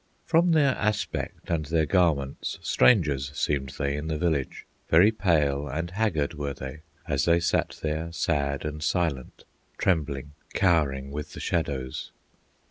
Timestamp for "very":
4.89-5.11